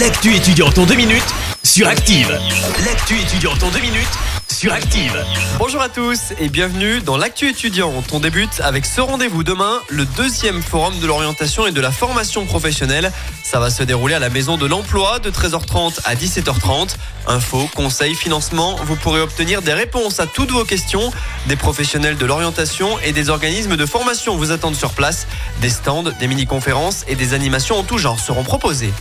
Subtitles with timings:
[0.00, 1.22] L'actu étudiante en deux minutes
[1.62, 2.36] sur Active.
[2.84, 4.08] L'actu étudiante en deux minutes
[4.52, 5.24] sur Active.
[5.56, 8.04] Bonjour à tous et bienvenue dans l'actu étudiante.
[8.12, 12.44] On débute avec ce rendez-vous demain, le deuxième forum de l'orientation et de la formation
[12.44, 13.12] professionnelle.
[13.44, 16.96] Ça va se dérouler à la maison de l'emploi de 13h30 à 17h30.
[17.28, 21.12] Infos, conseils, financement, vous pourrez obtenir des réponses à toutes vos questions.
[21.46, 25.28] Des professionnels de l'orientation et des organismes de formation vous attendent sur place.
[25.60, 28.92] Des stands, des mini-conférences et des animations en tout genre seront proposées.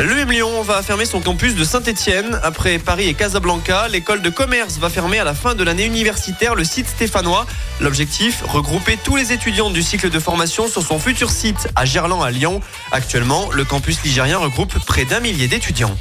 [0.00, 2.38] Le Lyon va fermer son campus de Saint-Etienne.
[2.44, 6.54] Après Paris et Casablanca, l'école de commerce va fermer à la fin de l'année universitaire
[6.54, 7.46] le site stéphanois.
[7.80, 12.22] L'objectif, regrouper tous les étudiants du cycle de formation sur son futur site à Gerland
[12.22, 12.60] à Lyon.
[12.92, 15.96] Actuellement, le campus ligérien regroupe près d'un millier d'étudiants.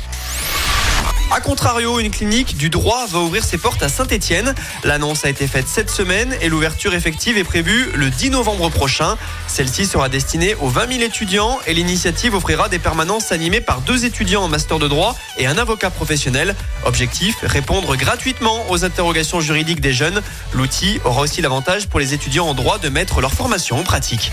[1.29, 4.55] A contrario, une clinique du droit va ouvrir ses portes à Saint-Etienne.
[4.85, 9.17] L'annonce a été faite cette semaine et l'ouverture effective est prévue le 10 novembre prochain.
[9.47, 14.05] Celle-ci sera destinée aux 20 000 étudiants et l'initiative offrira des permanences animées par deux
[14.05, 16.55] étudiants en master de droit et un avocat professionnel.
[16.85, 20.21] Objectif, répondre gratuitement aux interrogations juridiques des jeunes.
[20.53, 24.31] L'outil aura aussi l'avantage pour les étudiants en droit de mettre leur formation en pratique.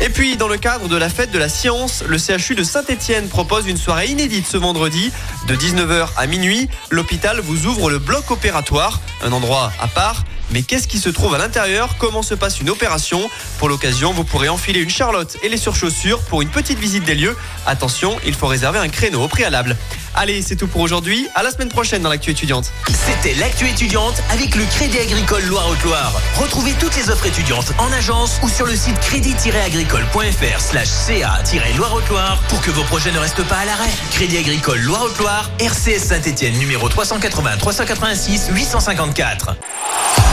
[0.00, 3.28] Et puis, dans le cadre de la fête de la science, le CHU de Saint-Etienne
[3.28, 5.12] propose une soirée inédite ce vendredi.
[5.46, 10.24] De 19h à minuit, l'hôpital vous ouvre le bloc opératoire, un endroit à part.
[10.50, 11.96] Mais qu'est-ce qui se trouve à l'intérieur?
[11.98, 13.28] Comment se passe une opération?
[13.58, 17.14] Pour l'occasion, vous pourrez enfiler une charlotte et les surchaussures pour une petite visite des
[17.14, 17.36] lieux.
[17.66, 19.76] Attention, il faut réserver un créneau au préalable.
[20.16, 21.26] Allez, c'est tout pour aujourd'hui.
[21.34, 22.70] À la semaine prochaine dans l'actu étudiante.
[22.86, 26.12] C'était l'actu étudiante avec le Crédit Agricole Loire-Haute-Loire.
[26.36, 32.60] Retrouvez toutes les offres étudiantes en agence ou sur le site crédit-agricole.fr slash ca-loire-haute-loire pour
[32.60, 33.90] que vos projets ne restent pas à l'arrêt.
[34.12, 39.56] Crédit Agricole Loire-Haute-Loire, RCS Saint-Etienne numéro 380 386 854.